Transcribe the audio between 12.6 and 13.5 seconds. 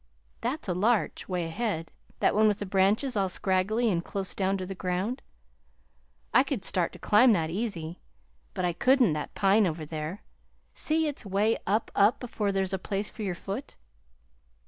a place for your